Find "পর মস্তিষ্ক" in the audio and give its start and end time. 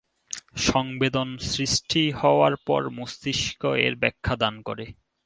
2.67-3.61